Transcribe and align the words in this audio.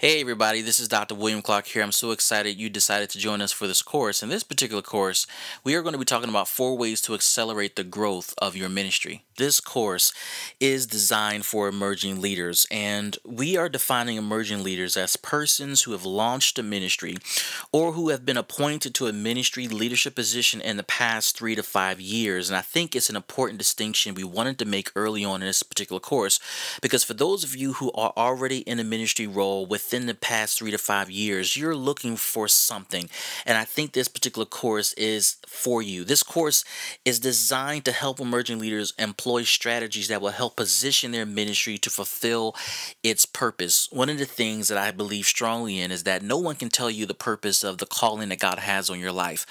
Hey 0.00 0.22
everybody, 0.22 0.62
this 0.62 0.80
is 0.80 0.88
Dr. 0.88 1.14
William 1.14 1.42
Clark 1.42 1.66
here. 1.66 1.82
I'm 1.82 1.92
so 1.92 2.10
excited 2.10 2.56
you 2.56 2.70
decided 2.70 3.10
to 3.10 3.18
join 3.18 3.42
us 3.42 3.52
for 3.52 3.66
this 3.66 3.82
course. 3.82 4.22
In 4.22 4.30
this 4.30 4.42
particular 4.42 4.80
course, 4.80 5.26
we 5.62 5.74
are 5.74 5.82
going 5.82 5.92
to 5.92 5.98
be 5.98 6.06
talking 6.06 6.30
about 6.30 6.48
four 6.48 6.74
ways 6.74 7.02
to 7.02 7.12
accelerate 7.12 7.76
the 7.76 7.84
growth 7.84 8.32
of 8.38 8.56
your 8.56 8.70
ministry. 8.70 9.24
This 9.36 9.60
course 9.60 10.14
is 10.58 10.86
designed 10.86 11.44
for 11.44 11.68
emerging 11.68 12.18
leaders, 12.18 12.66
and 12.70 13.18
we 13.26 13.58
are 13.58 13.68
defining 13.68 14.16
emerging 14.16 14.62
leaders 14.62 14.96
as 14.96 15.16
persons 15.16 15.82
who 15.82 15.92
have 15.92 16.06
launched 16.06 16.58
a 16.58 16.62
ministry 16.62 17.16
or 17.70 17.92
who 17.92 18.08
have 18.08 18.24
been 18.24 18.38
appointed 18.38 18.94
to 18.94 19.06
a 19.06 19.12
ministry 19.12 19.68
leadership 19.68 20.14
position 20.14 20.62
in 20.62 20.78
the 20.78 20.82
past 20.82 21.36
three 21.36 21.54
to 21.54 21.62
five 21.62 22.00
years. 22.00 22.48
And 22.48 22.56
I 22.56 22.62
think 22.62 22.96
it's 22.96 23.10
an 23.10 23.16
important 23.16 23.58
distinction 23.58 24.14
we 24.14 24.24
wanted 24.24 24.58
to 24.60 24.64
make 24.64 24.92
early 24.96 25.26
on 25.26 25.42
in 25.42 25.46
this 25.46 25.62
particular 25.62 26.00
course 26.00 26.40
because 26.80 27.04
for 27.04 27.14
those 27.14 27.44
of 27.44 27.54
you 27.54 27.74
who 27.74 27.92
are 27.92 28.14
already 28.16 28.60
in 28.60 28.78
a 28.78 28.84
ministry 28.84 29.26
role 29.26 29.66
with 29.66 29.89
within 29.90 30.06
the 30.06 30.14
past 30.14 30.56
three 30.56 30.70
to 30.70 30.78
five 30.78 31.10
years, 31.10 31.56
you're 31.56 31.74
looking 31.74 32.14
for 32.14 32.46
something. 32.46 33.10
And 33.44 33.58
I 33.58 33.64
think 33.64 33.90
this 33.90 34.06
particular 34.06 34.46
course 34.46 34.92
is 34.92 35.38
for 35.48 35.82
you. 35.82 36.04
This 36.04 36.22
course 36.22 36.64
is 37.04 37.18
designed 37.18 37.84
to 37.86 37.92
help 37.92 38.20
emerging 38.20 38.60
leaders 38.60 38.94
employ 39.00 39.42
strategies 39.42 40.06
that 40.06 40.22
will 40.22 40.28
help 40.28 40.54
position 40.54 41.10
their 41.10 41.26
ministry 41.26 41.76
to 41.78 41.90
fulfill 41.90 42.54
its 43.02 43.26
purpose. 43.26 43.88
One 43.90 44.08
of 44.08 44.18
the 44.18 44.26
things 44.26 44.68
that 44.68 44.78
I 44.78 44.92
believe 44.92 45.26
strongly 45.26 45.80
in 45.80 45.90
is 45.90 46.04
that 46.04 46.22
no 46.22 46.38
one 46.38 46.54
can 46.54 46.68
tell 46.68 46.88
you 46.88 47.04
the 47.04 47.12
purpose 47.12 47.64
of 47.64 47.78
the 47.78 47.86
calling 47.86 48.28
that 48.28 48.38
God 48.38 48.60
has 48.60 48.90
on 48.90 49.00
your 49.00 49.10
life. 49.10 49.44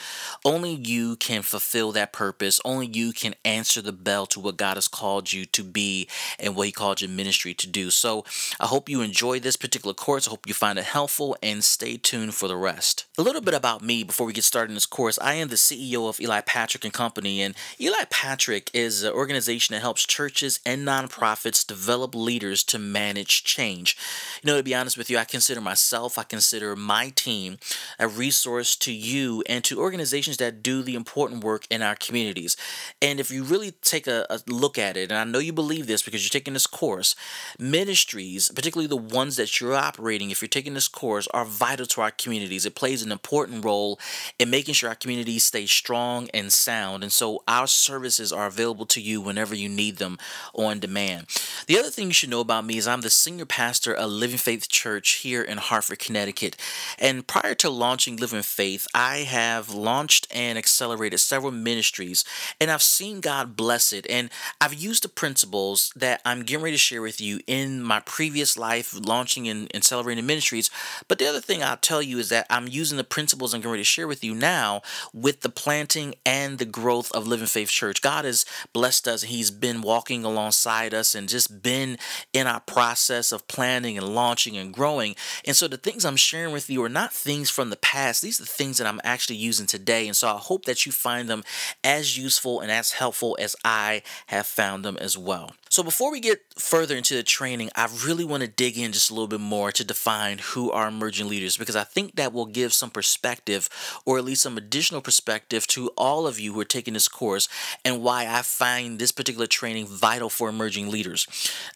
Only 0.46 0.72
you 0.72 1.18
can 1.18 1.42
fulfill 1.42 1.92
that 1.92 2.14
purpose. 2.14 2.62
Only 2.64 2.88
you 2.88 3.12
can 3.12 3.36
answer 3.44 3.82
the 3.82 3.92
bell 3.92 4.26
to 4.28 4.40
what 4.40 4.56
God 4.56 4.78
has 4.78 4.88
called 4.88 5.34
you 5.34 5.46
to 5.48 5.66
be 5.66 6.08
and 6.40 6.56
what 6.56 6.68
He 6.68 6.72
called 6.72 7.02
your 7.02 7.10
ministry 7.10 7.54
to 7.56 7.68
do. 7.68 7.90
So 7.90 8.24
I 8.58 8.68
hope 8.68 8.88
you 8.88 9.02
enjoy 9.02 9.42
this 9.42 9.58
particular 9.58 9.94
course. 9.94 10.29
I 10.30 10.32
hope 10.32 10.46
you 10.46 10.54
find 10.54 10.78
it 10.78 10.86
helpful 10.86 11.36
and 11.42 11.64
stay 11.64 11.98
tuned 11.98 12.36
for 12.36 12.48
the 12.48 12.56
rest. 12.56 13.08
A 13.18 13.24
little 13.24 13.42
bit 13.42 13.56
about 13.56 13.82
me 13.82 14.04
before 14.04 14.28
we 14.28 14.32
get 14.32 14.44
started 14.44 14.70
in 14.70 14.76
this 14.76 14.86
course. 14.86 15.18
I 15.20 15.34
am 15.34 15.48
the 15.48 15.56
CEO 15.56 16.08
of 16.08 16.22
Eli 16.22 16.42
Patrick 16.42 16.86
and 16.86 16.94
Company, 16.94 17.42
and 17.42 17.56
Eli 17.82 18.04
Patrick 18.12 18.70
is 18.72 19.02
an 19.02 19.12
organization 19.12 19.74
that 19.74 19.80
helps 19.80 20.06
churches 20.06 20.60
and 20.68 20.88
nonprofits 20.88 21.66
develop 21.66 22.14
leaders 22.14 22.64
to 22.66 22.78
manage 22.78 23.44
change. 23.44 23.98
You 24.44 24.52
know, 24.52 24.58
to 24.58 24.62
be 24.62 24.76
honest 24.76 25.00
with 25.00 25.10
you, 25.10 25.18
I 25.18 25.26
consider 25.26 25.62
myself, 25.62 26.20
I 26.20 26.24
consider 26.24 26.76
my 26.76 27.10
team 27.16 27.58
a 27.98 28.08
resource 28.08 28.76
to 28.76 28.94
you 28.94 29.44
and 29.50 29.64
to 29.64 29.80
organizations 29.80 30.38
that 30.38 30.62
do 30.62 30.84
the 30.84 30.94
important 30.94 31.44
work 31.44 31.66
in 31.72 31.82
our 31.82 31.96
communities. 31.96 32.56
And 33.02 33.20
if 33.20 33.32
you 33.32 33.44
really 33.44 33.72
take 33.82 34.06
a, 34.06 34.28
a 34.30 34.42
look 34.46 34.78
at 34.78 34.96
it, 34.96 35.12
and 35.12 35.18
I 35.18 35.24
know 35.24 35.40
you 35.40 35.54
believe 35.54 35.88
this 35.88 36.04
because 36.04 36.24
you're 36.24 36.40
taking 36.40 36.54
this 36.54 36.68
course, 36.68 37.16
ministries, 37.58 38.52
particularly 38.54 38.86
the 38.86 38.96
ones 38.96 39.36
that 39.38 39.60
you're 39.60 39.74
operating 39.74 40.19
if 40.28 40.42
you're 40.42 40.50
taking 40.50 40.74
this 40.74 40.88
course, 40.88 41.28
are 41.28 41.46
vital 41.46 41.86
to 41.88 42.02
our 42.02 42.12
communities. 42.12 42.66
It 42.66 42.76
plays 42.76 43.02
an 43.02 43.12
important 43.12 43.64
role 43.64 44.00
in 44.38 44.50
making 44.50 44.74
sure 44.74 44.90
our 44.90 44.96
communities 44.96 45.46
stay 45.46 45.66
strong 45.66 46.30
and 46.34 46.52
sound. 46.52 47.04
And 47.04 47.12
so 47.12 47.44
our 47.48 47.68
services 47.68 48.34
are 48.34 48.48
available 48.48 48.86
to 48.88 49.02
you 49.02 49.22
whenever 49.22 49.56
you 49.56 49.70
need 49.70 49.98
them 49.98 50.18
on 50.54 50.80
demand. 50.80 51.28
The 51.68 51.80
other 51.80 51.90
thing 51.90 52.08
you 52.08 52.14
should 52.14 52.30
know 52.30 52.42
about 52.42 52.66
me 52.66 52.78
is 52.78 52.88
I'm 52.88 53.02
the 53.02 53.10
senior 53.10 53.46
pastor 53.46 53.94
of 53.94 54.12
Living 54.12 54.38
Faith 54.38 54.68
Church 54.68 55.10
here 55.12 55.42
in 55.42 55.58
Hartford, 55.58 56.00
Connecticut. 56.00 56.58
And 56.98 57.26
prior 57.26 57.56
to 57.56 57.70
launching 57.70 58.18
Living 58.18 58.42
Faith, 58.42 58.88
I 58.94 59.20
have 59.20 59.70
launched 59.70 60.28
and 60.34 60.58
accelerated 60.58 61.20
several 61.20 61.52
ministries, 61.52 62.26
and 62.60 62.72
I've 62.72 62.82
seen 62.82 63.22
God 63.22 63.56
bless 63.56 63.94
it. 63.94 64.06
And 64.10 64.30
I've 64.60 64.74
used 64.74 65.04
the 65.04 65.10
principles 65.10 65.92
that 65.96 66.22
I'm 66.26 66.44
getting 66.44 66.64
ready 66.64 66.76
to 66.76 66.80
share 66.80 67.02
with 67.02 67.22
you 67.22 67.40
in 67.46 67.84
my 67.84 68.00
previous 68.00 68.58
life, 68.58 68.98
launching 69.00 69.48
and, 69.48 69.70
and 69.74 69.84
celebrating 69.84 70.09
In 70.10 70.18
the 70.18 70.24
ministries. 70.24 70.70
But 71.08 71.20
the 71.20 71.28
other 71.28 71.42
thing 71.42 71.64
I'll 71.64 71.78
tell 71.78 72.02
you 72.02 72.20
is 72.20 72.30
that 72.30 72.48
I'm 72.50 72.68
using 72.68 72.98
the 72.98 73.04
principles 73.04 73.54
I'm 73.54 73.62
going 73.62 73.78
to 73.78 73.84
share 73.84 74.08
with 74.08 74.24
you 74.24 74.34
now 74.34 74.82
with 75.14 75.42
the 75.42 75.50
planting 75.50 76.16
and 76.26 76.58
the 76.58 76.66
growth 76.66 77.12
of 77.12 77.28
Living 77.28 77.48
Faith 77.48 77.70
Church. 77.70 78.02
God 78.02 78.26
has 78.26 78.46
blessed 78.74 79.08
us. 79.08 79.24
He's 79.24 79.52
been 79.52 79.82
walking 79.82 80.24
alongside 80.24 80.94
us 80.94 81.16
and 81.16 81.30
just 81.30 81.62
been 81.62 81.98
in 82.34 82.48
our 82.48 82.60
process 82.62 83.32
of 83.32 83.48
planning 83.48 83.98
and 83.98 84.16
launching 84.16 84.58
and 84.58 84.74
growing. 84.74 85.16
And 85.46 85.56
so 85.56 85.68
the 85.68 85.78
things 85.78 86.06
I'm 86.06 86.16
sharing 86.16 86.54
with 86.54 86.70
you 86.70 86.84
are 86.84 86.90
not 86.90 87.14
things 87.14 87.50
from 87.50 87.70
the 87.70 87.78
past. 87.78 88.22
These 88.22 88.40
are 88.40 88.44
the 88.44 88.50
things 88.50 88.78
that 88.78 88.88
I'm 88.88 89.02
actually 89.04 89.38
using 89.38 89.66
today. 89.66 90.08
And 90.08 90.16
so 90.16 90.28
I 90.28 90.38
hope 90.38 90.66
that 90.66 90.86
you 90.86 90.92
find 90.92 91.30
them 91.30 91.44
as 91.84 92.18
useful 92.18 92.60
and 92.62 92.72
as 92.72 92.94
helpful 92.94 93.38
as 93.40 93.56
I 93.64 94.02
have 94.28 94.48
found 94.48 94.84
them 94.84 94.98
as 94.98 95.18
well. 95.18 95.52
So 95.80 95.84
before 95.84 96.12
we 96.12 96.20
get 96.20 96.42
further 96.58 96.98
into 96.98 97.14
the 97.14 97.24
training, 97.24 97.70
I 97.74 97.88
really 98.06 98.26
want 98.26 98.42
to 98.42 98.50
dig 98.50 98.78
in 98.78 98.92
just 98.92 99.10
a 99.10 99.14
little 99.14 99.30
bit 99.30 99.40
more 99.40 99.72
to 99.72 99.86
define 99.86 100.40
who 100.40 100.70
are 100.74 100.90
emerging 100.90 101.30
leaders 101.30 101.56
because 101.56 101.78
I 101.78 101.86
think 101.86 102.18
that 102.18 102.34
will 102.34 102.48
give 102.48 102.74
some 102.74 102.90
perspective 102.90 103.70
or 104.06 104.18
at 104.18 104.26
least 104.26 104.42
some 104.42 104.58
additional 104.58 105.00
perspective 105.00 105.66
to 105.68 105.88
all 105.96 106.28
of 106.28 106.38
you 106.38 106.52
who 106.52 106.60
are 106.60 106.66
taking 106.66 106.96
this 106.96 107.08
course 107.08 107.48
and 107.86 108.04
why 108.04 108.28
I 108.28 108.42
find 108.42 109.00
this 109.00 109.14
particular 109.14 109.48
training 109.48 109.88
vital 109.88 110.28
for 110.28 110.50
emerging 110.50 110.92
leaders. 110.92 111.26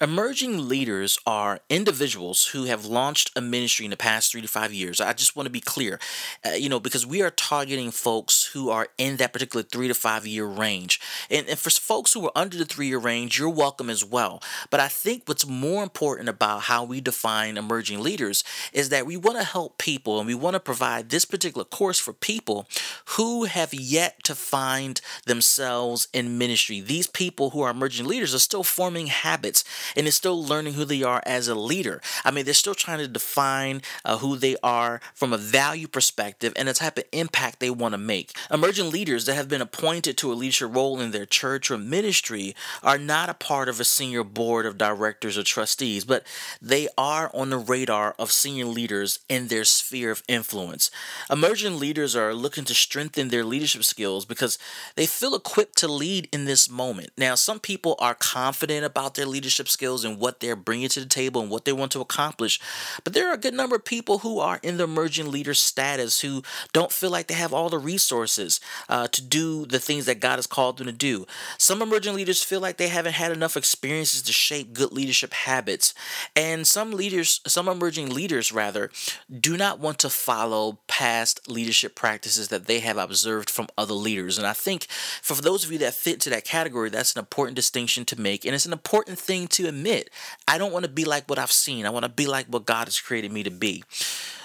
Emerging 0.02 0.68
leaders 0.68 1.18
are 1.26 1.62
individuals 1.70 2.48
who 2.48 2.66
have 2.66 2.86
launched 2.86 3.32
a 3.38 3.42
ministry 3.42 3.86
in 3.86 3.92
the 3.92 3.96
past 3.96 4.34
three 4.34 4.42
to 4.42 4.50
five 4.50 4.74
years. 4.74 5.00
I 5.00 5.14
just 5.14 5.38
want 5.38 5.46
to 5.46 5.50
be 5.50 5.62
clear, 5.62 5.98
uh, 6.46 6.56
you 6.56 6.68
know, 6.68 6.82
because 6.82 7.06
we 7.06 7.22
are 7.22 7.30
targeting 7.30 7.90
folks 7.90 8.48
who 8.48 8.70
are 8.70 8.90
in 8.98 9.16
that 9.16 9.32
particular 9.32 9.64
three 9.64 9.88
to 9.88 9.94
five 9.94 10.28
year 10.28 10.46
range. 10.46 11.00
And, 11.32 11.48
and 11.48 11.58
for 11.58 11.70
folks 11.70 12.12
who 12.12 12.26
are 12.26 12.34
under 12.36 12.58
the 12.58 12.66
three 12.66 12.88
year 12.88 13.00
range, 13.00 13.40
you're 13.40 13.48
welcome 13.48 13.93
as 13.94 14.04
well. 14.04 14.44
But 14.70 14.82
I 14.82 14.90
think 14.90 15.24
what's 15.26 15.48
more 15.48 15.84
important 15.84 16.28
about 16.28 16.64
how 16.64 16.84
we 16.84 17.00
define 17.00 17.56
emerging 17.56 18.02
leaders 18.02 18.44
is 18.74 18.90
that 18.90 19.06
we 19.06 19.16
want 19.16 19.38
to 19.38 19.46
help 19.46 19.78
people 19.78 20.20
and 20.20 20.28
we 20.28 20.36
want 20.36 20.56
to 20.56 20.60
provide 20.60 21.10
this 21.10 21.24
particular 21.24 21.64
course 21.64 22.00
for 22.00 22.12
people 22.12 22.68
who 23.16 23.46
have 23.46 23.74
yet 23.74 24.22
to 24.26 24.36
find 24.36 25.00
themselves 25.26 26.08
in 26.12 26.38
ministry. 26.38 26.82
These 26.82 27.08
people 27.08 27.52
who 27.52 27.62
are 27.62 27.72
emerging 27.72 28.08
leaders 28.08 28.36
are 28.36 28.40
still 28.40 28.64
forming 28.64 29.08
habits 29.08 29.64
and 29.96 30.06
they're 30.06 30.12
still 30.12 30.44
learning 30.44 30.74
who 30.74 30.84
they 30.84 31.04
are 31.04 31.22
as 31.26 31.48
a 31.48 31.56
leader. 31.56 32.02
I 32.26 32.32
mean, 32.32 32.46
they're 32.46 32.54
still 32.54 32.76
trying 32.76 33.00
to 33.00 33.08
define 33.08 33.82
uh, 34.04 34.18
who 34.18 34.36
they 34.36 34.58
are 34.64 35.00
from 35.14 35.32
a 35.32 35.38
value 35.38 35.88
perspective 35.88 36.54
and 36.56 36.68
the 36.68 36.74
type 36.74 36.98
of 36.98 37.06
impact 37.12 37.60
they 37.60 37.70
want 37.70 37.94
to 37.94 37.98
make. 37.98 38.36
Emerging 38.52 38.90
leaders 38.90 39.26
that 39.26 39.36
have 39.36 39.48
been 39.48 39.62
appointed 39.62 40.18
to 40.18 40.32
a 40.32 40.36
leadership 40.36 40.74
role 40.74 41.00
in 41.00 41.12
their 41.12 41.26
church 41.26 41.70
or 41.70 41.78
ministry 41.78 42.56
are 42.82 42.98
not 42.98 43.30
a 43.30 43.34
part 43.34 43.70
of 43.70 43.80
a 43.84 43.86
senior 43.86 44.24
board 44.24 44.66
of 44.66 44.78
directors 44.78 45.38
or 45.38 45.44
trustees, 45.44 46.06
but 46.06 46.26
they 46.62 46.88
are 46.98 47.30
on 47.34 47.50
the 47.50 47.58
radar 47.58 48.16
of 48.18 48.32
senior 48.32 48.64
leaders 48.66 49.20
in 49.28 49.50
their 49.50 49.66
sphere 49.66 50.10
of 50.10 50.24
influence. 50.30 50.90
Emerging 51.30 51.78
leaders 51.78 52.16
are 52.16 52.34
looking 52.34 52.64
to 52.64 52.74
strengthen 52.74 53.28
their 53.28 53.44
leadership 53.44 53.84
skills 53.84 54.24
because 54.24 54.58
they 54.96 55.06
feel 55.06 55.36
equipped 55.36 55.78
to 55.78 55.90
lead 55.90 56.30
in 56.32 56.46
this 56.46 56.70
moment. 56.70 57.10
Now, 57.18 57.36
some 57.36 57.60
people 57.60 57.98
are 58.00 58.16
confident 58.16 58.86
about 58.86 59.16
their 59.16 59.26
leadership 59.26 59.68
skills 59.68 60.06
and 60.06 60.18
what 60.18 60.40
they're 60.40 60.56
bringing 60.56 60.88
to 60.90 61.02
the 61.02 61.06
table 61.06 61.42
and 61.42 61.52
what 61.52 61.66
they 61.66 61.74
want 61.74 61.92
to 61.92 62.00
accomplish, 62.00 62.62
but 63.04 63.14
there 63.14 63.30
are 63.30 63.34
a 63.34 63.38
good 63.38 63.54
number 63.54 63.76
of 63.76 63.84
people 63.84 64.20
who 64.20 64.40
are 64.40 64.62
in 64.64 64.78
the 64.78 64.86
emerging 64.86 65.30
leader 65.30 65.54
status 65.54 66.22
who 66.22 66.42
don't 66.72 66.94
feel 66.94 67.10
like 67.10 67.28
they 67.28 67.34
have 67.34 67.54
all 67.54 67.68
the 67.68 67.78
resources 67.78 68.62
uh, 68.88 69.08
to 69.08 69.22
do 69.22 69.66
the 69.66 69.80
things 69.80 70.06
that 70.06 70.22
God 70.22 70.38
has 70.38 70.48
called 70.48 70.78
them 70.78 70.88
to 70.88 70.94
do. 70.94 71.26
Some 71.58 71.82
emerging 71.82 72.16
leaders 72.16 72.44
feel 72.44 72.62
like 72.62 72.78
they 72.78 72.88
haven't 72.88 73.14
had 73.14 73.32
enough 73.32 73.58
experiences 73.64 74.22
to 74.24 74.34
shape 74.34 74.74
good 74.74 74.92
leadership 74.92 75.32
habits. 75.32 75.94
And 76.36 76.68
some 76.68 76.92
leaders, 76.92 77.40
some 77.48 77.70
emerging 77.70 78.10
leaders 78.10 78.52
rather, 78.52 78.92
do 79.32 79.56
not 79.56 79.80
want 79.80 80.00
to 80.00 80.10
follow 80.10 80.80
past 80.88 81.48
leadership 81.50 81.96
practices 81.96 82.50
that 82.50 82.66
they 82.66 82.82
have 82.82 82.98
observed 82.98 83.50
from 83.50 83.68
other 83.78 83.94
leaders. 83.94 84.38
And 84.38 84.46
I 84.46 84.52
think 84.52 84.88
for 85.22 85.36
those 85.36 85.64
of 85.64 85.72
you 85.72 85.78
that 85.78 85.94
fit 85.94 86.16
into 86.16 86.30
that 86.32 86.44
category, 86.44 86.90
that's 86.90 87.16
an 87.16 87.20
important 87.20 87.56
distinction 87.56 88.04
to 88.06 88.20
make. 88.20 88.44
And 88.44 88.54
it's 88.54 88.66
an 88.66 88.74
important 88.74 89.18
thing 89.18 89.48
to 89.48 89.70
admit. 89.70 90.10
I 90.46 90.58
don't 90.58 90.74
want 90.74 90.84
to 90.84 90.92
be 90.92 91.06
like 91.06 91.30
what 91.30 91.40
I've 91.40 91.50
seen, 91.52 91.86
I 91.86 91.90
want 91.90 92.04
to 92.04 92.10
be 92.10 92.28
like 92.28 92.48
what 92.48 92.66
God 92.66 92.88
has 92.88 93.00
created 93.00 93.32
me 93.32 93.44
to 93.44 93.52
be. 93.52 93.86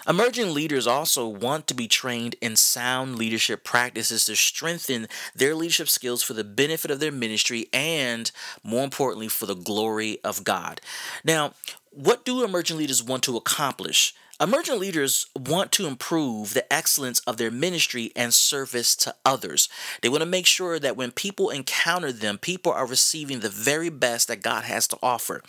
Emerging 0.08 0.54
leaders 0.54 0.86
also 0.86 1.28
want 1.28 1.66
to 1.66 1.74
be 1.74 1.86
trained 1.86 2.34
in 2.40 2.56
sound 2.56 3.16
leadership 3.16 3.62
practices 3.62 4.24
to 4.24 4.34
strengthen 4.34 5.06
their 5.34 5.54
leadership 5.54 5.88
skills 5.88 6.22
for 6.22 6.32
the 6.32 6.44
benefit 6.44 6.90
of 6.90 6.98
their 6.98 7.12
ministry 7.12 7.68
and, 7.74 8.30
more 8.64 8.84
importantly, 8.84 9.28
for 9.28 9.44
the 9.44 9.54
glory 9.54 10.18
of 10.24 10.44
God. 10.44 10.80
Now, 11.24 11.52
what 11.90 12.24
do 12.24 12.42
emerging 12.42 12.78
leaders 12.78 13.02
want 13.02 13.22
to 13.24 13.36
accomplish? 13.36 14.14
Emerging 14.40 14.78
leaders 14.78 15.26
want 15.36 15.72
to 15.72 15.88
improve 15.88 16.54
the 16.54 16.72
excellence 16.72 17.18
of 17.26 17.38
their 17.38 17.50
ministry 17.50 18.12
and 18.14 18.32
service 18.32 18.94
to 18.94 19.12
others. 19.24 19.68
They 20.00 20.08
want 20.08 20.22
to 20.22 20.28
make 20.28 20.46
sure 20.46 20.78
that 20.78 20.96
when 20.96 21.10
people 21.10 21.50
encounter 21.50 22.12
them, 22.12 22.38
people 22.38 22.70
are 22.70 22.86
receiving 22.86 23.40
the 23.40 23.48
very 23.48 23.88
best 23.88 24.28
that 24.28 24.44
God 24.44 24.62
has 24.62 24.86
to 24.88 24.98
offer. 25.02 25.42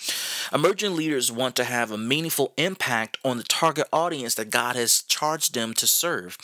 Emerging 0.51 0.95
leaders 0.95 1.31
want 1.31 1.55
to 1.57 1.65
have 1.65 1.91
a 1.91 1.99
meaningful 1.99 2.51
impact 2.57 3.19
on 3.23 3.37
the 3.37 3.43
target 3.43 3.87
audience 3.93 4.33
that 4.35 4.49
God 4.49 4.75
has 4.75 5.03
charged 5.03 5.53
them 5.53 5.75
to 5.75 5.85
serve. 5.85 6.35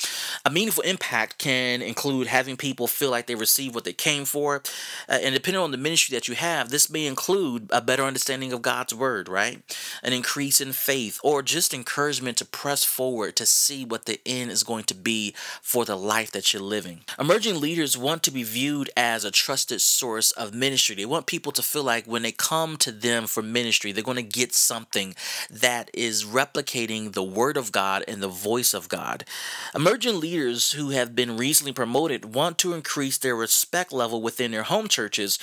A 0.45 0.51
meaningful 0.51 0.83
impact 0.83 1.39
can 1.39 1.81
include 1.81 2.27
having 2.27 2.57
people 2.57 2.85
feel 2.85 3.09
like 3.09 3.25
they 3.25 3.33
receive 3.33 3.73
what 3.73 3.85
they 3.85 3.93
came 3.93 4.23
for. 4.23 4.61
Uh, 5.09 5.17
and 5.19 5.33
depending 5.33 5.63
on 5.63 5.71
the 5.71 5.77
ministry 5.77 6.15
that 6.15 6.27
you 6.27 6.35
have, 6.35 6.69
this 6.69 6.91
may 6.91 7.07
include 7.07 7.69
a 7.71 7.81
better 7.81 8.03
understanding 8.03 8.53
of 8.53 8.61
God's 8.61 8.93
word, 8.93 9.27
right? 9.27 9.63
An 10.03 10.13
increase 10.13 10.61
in 10.61 10.73
faith, 10.73 11.19
or 11.23 11.41
just 11.41 11.73
encouragement 11.73 12.34
to 12.37 12.45
press 12.45 12.83
forward 12.83 13.35
to 13.35 13.45
see 13.45 13.85
what 13.85 14.05
the 14.05 14.19
end 14.25 14.51
is 14.51 14.63
going 14.63 14.83
to 14.85 14.95
be 14.95 15.33
for 15.61 15.85
the 15.85 15.95
life 15.95 16.31
that 16.31 16.53
you're 16.53 16.61
living. 16.61 17.01
Emerging 17.19 17.59
leaders 17.59 17.97
want 17.97 18.23
to 18.23 18.31
be 18.31 18.43
viewed 18.43 18.89
as 18.95 19.23
a 19.23 19.31
trusted 19.31 19.81
source 19.81 20.31
of 20.31 20.53
ministry. 20.53 20.95
They 20.95 21.05
want 21.05 21.25
people 21.25 21.51
to 21.53 21.61
feel 21.61 21.83
like 21.83 22.05
when 22.05 22.23
they 22.23 22.31
come 22.31 22.77
to 22.77 22.91
them 22.91 23.27
for 23.27 23.41
ministry, 23.41 23.91
they're 23.91 24.03
going 24.03 24.17
to 24.17 24.23
get 24.23 24.53
something 24.53 25.15
that 25.49 25.89
is 25.93 26.23
replicating 26.23 27.13
the 27.13 27.23
Word 27.23 27.57
of 27.57 27.71
God 27.71 28.03
and 28.07 28.21
the 28.21 28.27
voice 28.27 28.73
of 28.73 28.89
God. 28.89 29.25
Emerging 29.73 30.19
leaders 30.19 30.73
who 30.73 30.89
have 30.89 31.15
been 31.15 31.37
recently 31.37 31.73
promoted 31.73 32.33
want 32.35 32.57
to 32.59 32.73
increase 32.73 33.17
their 33.17 33.35
respect 33.35 33.91
level 33.91 34.21
within 34.21 34.51
their 34.51 34.63
home 34.63 34.87
churches 34.87 35.39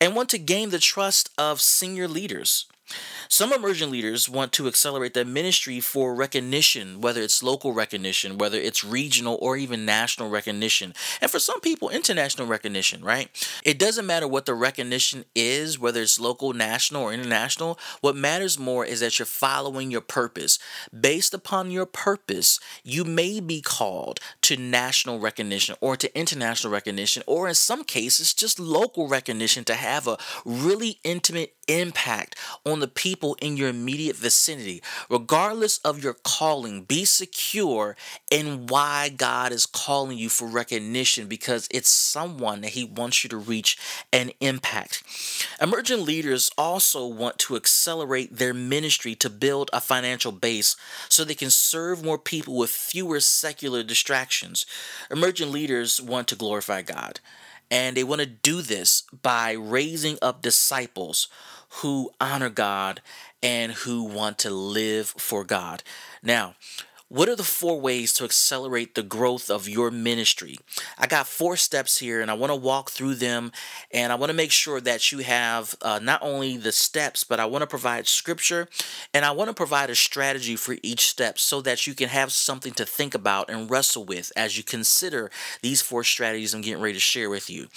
and 0.00 0.14
want 0.14 0.28
to 0.30 0.38
gain 0.38 0.70
the 0.70 0.78
trust 0.78 1.30
of 1.38 1.60
senior 1.60 2.08
leaders. 2.08 2.66
Some 3.28 3.52
emerging 3.52 3.90
leaders 3.90 4.28
want 4.28 4.52
to 4.52 4.68
accelerate 4.68 5.14
their 5.14 5.24
ministry 5.24 5.80
for 5.80 6.14
recognition, 6.14 7.00
whether 7.00 7.20
it's 7.20 7.42
local 7.42 7.72
recognition, 7.72 8.38
whether 8.38 8.58
it's 8.58 8.84
regional 8.84 9.38
or 9.40 9.56
even 9.56 9.84
national 9.84 10.28
recognition, 10.28 10.94
and 11.20 11.30
for 11.30 11.38
some 11.38 11.60
people, 11.60 11.88
international 11.88 12.46
recognition, 12.46 13.02
right? 13.02 13.28
It 13.64 13.78
doesn't 13.78 14.06
matter 14.06 14.28
what 14.28 14.46
the 14.46 14.54
recognition 14.54 15.24
is, 15.34 15.78
whether 15.78 16.00
it's 16.00 16.20
local, 16.20 16.52
national, 16.52 17.02
or 17.02 17.12
international. 17.12 17.78
What 18.00 18.16
matters 18.16 18.58
more 18.58 18.84
is 18.84 19.00
that 19.00 19.18
you're 19.18 19.26
following 19.26 19.90
your 19.90 20.00
purpose. 20.00 20.58
Based 20.98 21.34
upon 21.34 21.70
your 21.70 21.86
purpose, 21.86 22.60
you 22.82 23.04
may 23.04 23.40
be 23.40 23.60
called 23.60 24.20
to 24.42 24.56
national 24.56 25.18
recognition 25.18 25.76
or 25.80 25.96
to 25.96 26.18
international 26.18 26.72
recognition, 26.72 27.22
or 27.26 27.48
in 27.48 27.54
some 27.54 27.84
cases, 27.84 28.34
just 28.34 28.58
local 28.60 29.08
recognition 29.08 29.64
to 29.64 29.74
have 29.74 30.06
a 30.06 30.18
really 30.44 30.98
intimate 31.04 31.54
impact 31.68 32.36
on 32.64 32.80
the 32.80 32.88
people 32.88 33.36
in 33.40 33.56
your 33.56 33.68
immediate 33.68 34.16
vicinity. 34.16 34.82
Regardless 35.08 35.78
of 35.78 36.02
your 36.02 36.14
calling, 36.14 36.82
be 36.82 37.04
secure 37.04 37.96
in 38.30 38.66
why 38.66 39.08
God 39.08 39.52
is 39.52 39.66
calling 39.66 40.18
you 40.18 40.28
for 40.28 40.46
recognition 40.46 41.26
because 41.26 41.68
it's 41.70 41.88
someone 41.90 42.60
that 42.62 42.70
He 42.70 42.84
wants 42.84 43.24
you 43.24 43.30
to 43.30 43.36
reach 43.36 43.78
and 44.12 44.32
impact. 44.40 45.02
Emerging 45.60 46.04
leaders 46.04 46.50
also 46.56 47.06
want 47.06 47.38
to 47.40 47.56
accelerate 47.56 48.36
their 48.36 48.54
ministry 48.54 49.14
to 49.16 49.30
build 49.30 49.70
a 49.72 49.80
financial 49.80 50.32
base 50.32 50.76
so 51.08 51.24
they 51.24 51.34
can 51.34 51.50
serve 51.50 52.04
more 52.04 52.18
people 52.18 52.56
with 52.56 52.70
fewer 52.70 53.20
secular 53.20 53.82
distractions. 53.82 54.66
Emerging 55.10 55.52
leaders 55.52 56.00
want 56.00 56.28
to 56.28 56.36
glorify 56.36 56.82
God. 56.82 57.20
And 57.70 57.96
they 57.96 58.04
want 58.04 58.20
to 58.20 58.26
do 58.26 58.62
this 58.62 59.02
by 59.22 59.52
raising 59.52 60.18
up 60.22 60.42
disciples 60.42 61.28
who 61.80 62.10
honor 62.20 62.50
God 62.50 63.00
and 63.42 63.72
who 63.72 64.04
want 64.04 64.38
to 64.40 64.50
live 64.50 65.08
for 65.08 65.44
God. 65.44 65.82
Now, 66.22 66.54
what 67.08 67.28
are 67.28 67.36
the 67.36 67.44
four 67.44 67.80
ways 67.80 68.14
to 68.14 68.24
accelerate 68.24 68.94
the 68.94 69.02
growth 69.02 69.50
of 69.50 69.68
your 69.68 69.90
ministry? 69.90 70.58
I 70.98 71.06
got 71.06 71.26
four 71.26 71.56
steps 71.56 71.98
here 71.98 72.22
and 72.22 72.30
I 72.30 72.34
want 72.34 72.50
to 72.50 72.56
walk 72.56 72.90
through 72.90 73.16
them 73.16 73.52
and 73.90 74.10
I 74.10 74.14
want 74.14 74.30
to 74.30 74.36
make 74.36 74.50
sure 74.50 74.80
that 74.80 75.12
you 75.12 75.18
have 75.18 75.74
uh, 75.82 76.00
not 76.02 76.22
only 76.22 76.56
the 76.56 76.72
steps, 76.72 77.22
but 77.22 77.38
I 77.38 77.44
want 77.44 77.60
to 77.60 77.66
provide 77.66 78.06
scripture 78.06 78.68
and 79.12 79.24
I 79.24 79.32
want 79.32 79.48
to 79.48 79.54
provide 79.54 79.90
a 79.90 79.94
strategy 79.94 80.56
for 80.56 80.76
each 80.82 81.06
step 81.06 81.38
so 81.38 81.60
that 81.60 81.86
you 81.86 81.94
can 81.94 82.08
have 82.08 82.32
something 82.32 82.72
to 82.72 82.86
think 82.86 83.14
about 83.14 83.50
and 83.50 83.70
wrestle 83.70 84.04
with 84.04 84.32
as 84.34 84.56
you 84.56 84.64
consider 84.64 85.30
these 85.60 85.82
four 85.82 86.04
strategies 86.04 86.54
I'm 86.54 86.62
getting 86.62 86.82
ready 86.82 86.94
to 86.94 87.00
share 87.00 87.28
with 87.28 87.50
you. 87.50 87.68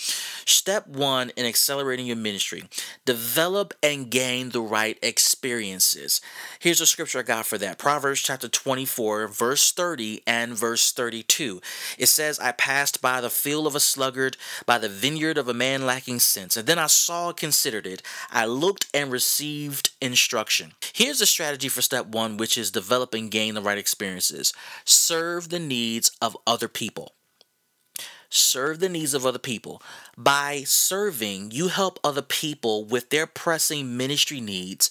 Step 0.46 0.88
one 0.88 1.32
in 1.36 1.46
accelerating 1.46 2.06
your 2.06 2.16
ministry 2.16 2.64
develop 3.06 3.74
and 3.84 4.10
gain 4.10 4.52
the 4.52 4.62
right 4.62 4.98
experiences. 5.02 6.22
Here's 6.60 6.80
a 6.80 6.86
scripture 6.86 7.20
I 7.20 7.24
got 7.24 7.46
for 7.46 7.58
that 7.58 7.78
Proverbs 7.78 8.22
chapter 8.22 8.48
24 8.48 9.17
verse 9.26 9.72
30 9.72 10.22
and 10.28 10.54
verse 10.54 10.92
32. 10.92 11.62
It 11.98 12.08
says, 12.08 12.40
I 12.40 12.52
passed 12.52 13.02
by 13.02 13.22
the 13.22 13.32
field 13.32 13.66
of 13.66 13.76
a 13.76 13.80
sluggard, 13.80 14.38
by 14.66 14.78
the 14.78 14.90
vineyard 14.90 15.38
of 15.38 15.48
a 15.48 15.54
man 15.54 15.86
lacking 15.86 16.20
sense, 16.20 16.58
and 16.58 16.68
then 16.68 16.78
I 16.78 16.88
saw 16.88 17.32
considered 17.32 17.88
it. 17.88 18.04
I 18.30 18.46
looked 18.46 18.88
and 18.94 19.12
received 19.12 19.92
instruction. 20.02 20.74
Here's 20.94 21.20
the 21.20 21.26
strategy 21.26 21.70
for 21.70 21.82
step 21.82 22.08
one, 22.08 22.38
which 22.38 22.58
is 22.58 22.70
develop 22.70 23.14
and 23.14 23.32
gain 23.32 23.56
the 23.56 23.62
right 23.62 23.78
experiences. 23.78 24.54
Serve 24.84 25.50
the 25.50 25.60
needs 25.60 26.12
of 26.22 26.38
other 26.46 26.68
people 26.68 27.14
serve 28.30 28.80
the 28.80 28.90
needs 28.90 29.14
of 29.14 29.26
other 29.26 29.40
people. 29.40 29.82
By 30.18 30.64
serving, 30.66 31.52
you 31.52 31.70
help 31.70 32.00
other 32.04 32.22
people 32.22 32.86
with 32.86 33.10
their 33.10 33.28
pressing 33.28 33.96
ministry 33.96 34.42
needs 34.42 34.90